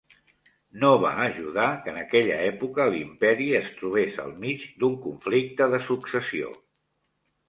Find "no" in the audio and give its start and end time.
0.83-0.87